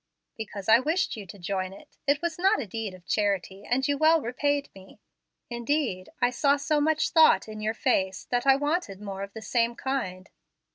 "Because 0.35 0.67
I 0.67 0.79
wished 0.79 1.15
you 1.15 1.27
to 1.27 1.37
join 1.37 1.73
it. 1.73 1.99
It 2.07 2.23
was 2.23 2.39
not 2.39 2.59
a 2.59 2.65
deed 2.65 2.95
of 2.95 3.05
charity, 3.05 3.65
and 3.69 3.87
you 3.87 3.99
well 3.99 4.19
repaid 4.19 4.67
me. 4.73 4.99
Indeed, 5.47 6.09
I 6.19 6.31
saw 6.31 6.57
so 6.57 6.81
much 6.81 7.11
thought 7.11 7.47
in 7.47 7.61
your 7.61 7.75
face, 7.75 8.25
that 8.31 8.47
I 8.47 8.55
wanted 8.55 8.99
more 8.99 9.21
of 9.21 9.33
the 9.33 9.43
same 9.43 9.75
kind." 9.75 10.27